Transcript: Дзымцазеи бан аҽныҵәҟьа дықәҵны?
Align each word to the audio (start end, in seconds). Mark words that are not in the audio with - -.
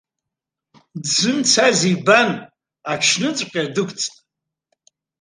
Дзымцазеи 1.03 1.95
бан 2.05 2.29
аҽныҵәҟьа 2.91 3.63
дықәҵны? 3.73 4.17